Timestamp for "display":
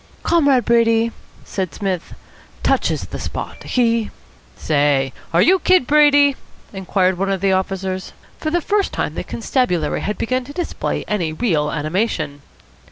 10.53-11.05